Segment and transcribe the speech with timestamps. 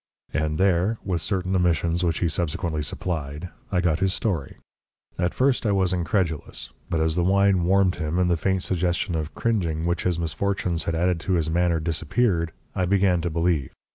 [0.33, 4.57] And there with certain omissions which he subsequently supplied I got his story.
[5.19, 9.13] At first I was incredulous, but as the wine warmed him, and the faint suggestion
[9.13, 13.73] of cringing which his misfortunes had added to his manner disappeared, I began to believe.